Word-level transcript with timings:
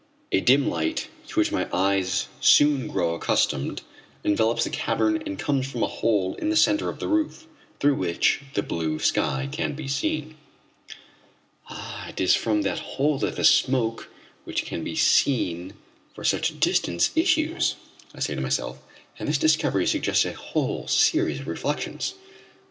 A 0.31 0.39
dim 0.41 0.67
light 0.67 1.09
to 1.27 1.39
which 1.39 1.51
my 1.51 1.67
eyes 1.71 2.27
soon 2.39 2.87
grow 2.87 3.13
accustomed 3.13 3.83
envelops 4.23 4.63
the 4.63 4.71
cavern 4.71 5.21
and 5.27 5.37
comes 5.37 5.67
from 5.69 5.83
a 5.83 5.87
hole 5.87 6.33
in 6.37 6.49
the 6.49 6.55
centre 6.55 6.89
of 6.89 6.97
the 6.97 7.07
roof, 7.07 7.45
through 7.79 7.93
which 7.93 8.41
the 8.55 8.63
blue 8.63 8.97
sky 8.97 9.47
can 9.51 9.73
be 9.75 9.87
seen. 9.87 10.37
"It 12.07 12.19
is 12.19 12.33
from 12.33 12.63
that 12.63 12.79
hole 12.97 13.19
that 13.19 13.35
the 13.35 13.43
smoke 13.43 14.09
which 14.43 14.65
can 14.65 14.83
be 14.83 14.95
seen 14.95 15.73
for 16.15 16.23
such 16.23 16.49
a 16.49 16.55
distance 16.55 17.11
issues," 17.15 17.75
I 18.15 18.21
say 18.21 18.33
to 18.33 18.41
myself, 18.41 18.79
and 19.19 19.29
this 19.29 19.37
discovery 19.37 19.85
suggests 19.85 20.25
a 20.25 20.33
whole 20.33 20.87
series 20.87 21.39
of 21.41 21.47
reflections. 21.47 22.15